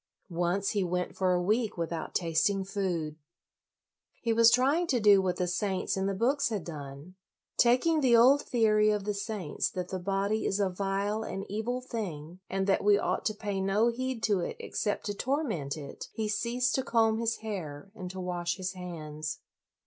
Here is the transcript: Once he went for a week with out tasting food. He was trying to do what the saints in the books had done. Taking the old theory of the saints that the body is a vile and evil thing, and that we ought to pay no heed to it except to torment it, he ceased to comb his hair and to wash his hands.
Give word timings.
Once 0.31 0.71
he 0.71 0.83
went 0.83 1.15
for 1.15 1.31
a 1.31 1.39
week 1.43 1.77
with 1.77 1.93
out 1.93 2.15
tasting 2.15 2.65
food. 2.65 3.17
He 4.19 4.33
was 4.33 4.49
trying 4.49 4.87
to 4.87 4.99
do 4.99 5.21
what 5.21 5.35
the 5.35 5.45
saints 5.45 5.95
in 5.95 6.07
the 6.07 6.15
books 6.15 6.49
had 6.49 6.63
done. 6.63 7.13
Taking 7.55 7.99
the 8.01 8.17
old 8.17 8.41
theory 8.41 8.89
of 8.89 9.03
the 9.03 9.13
saints 9.13 9.69
that 9.69 9.89
the 9.89 9.99
body 9.99 10.47
is 10.47 10.59
a 10.59 10.71
vile 10.71 11.21
and 11.21 11.45
evil 11.47 11.81
thing, 11.81 12.39
and 12.49 12.65
that 12.65 12.83
we 12.83 12.97
ought 12.97 13.25
to 13.25 13.35
pay 13.35 13.61
no 13.61 13.89
heed 13.89 14.23
to 14.23 14.39
it 14.39 14.55
except 14.59 15.05
to 15.05 15.13
torment 15.13 15.77
it, 15.77 16.07
he 16.11 16.27
ceased 16.27 16.73
to 16.73 16.83
comb 16.83 17.19
his 17.19 17.35
hair 17.45 17.91
and 17.93 18.09
to 18.09 18.19
wash 18.19 18.55
his 18.57 18.73
hands. 18.73 19.37